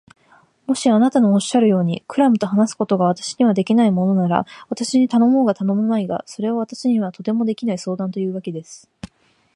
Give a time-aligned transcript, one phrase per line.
[0.65, 8.89] もしあなたのおっしゃるように、クラムと話すことが私にはできないものなら、私に頼もうが頼むまいが、それは私にはとてもできない相談というわけです。